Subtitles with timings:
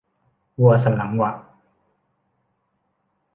[0.61, 1.31] วัวสันหลังหวะ